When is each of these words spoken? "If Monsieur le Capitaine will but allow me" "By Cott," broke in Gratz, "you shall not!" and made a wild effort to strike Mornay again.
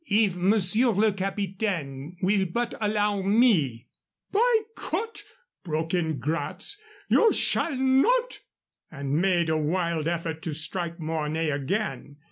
"If 0.09 0.35
Monsieur 0.35 0.89
le 0.93 1.11
Capitaine 1.13 2.17
will 2.23 2.45
but 2.47 2.73
allow 2.81 3.21
me" 3.21 3.85
"By 4.31 4.61
Cott," 4.75 5.21
broke 5.63 5.93
in 5.93 6.17
Gratz, 6.17 6.81
"you 7.07 7.31
shall 7.31 7.75
not!" 7.75 8.39
and 8.89 9.13
made 9.21 9.47
a 9.49 9.59
wild 9.59 10.07
effort 10.07 10.41
to 10.41 10.55
strike 10.55 10.99
Mornay 10.99 11.51
again. 11.51 12.15